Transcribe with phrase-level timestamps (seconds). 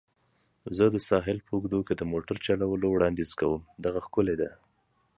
[0.77, 3.61] زه د ساحل په اوږدو کې د موټر چلولو وړاندیز کوم.
[3.85, 4.49] دغه ښکلې ده.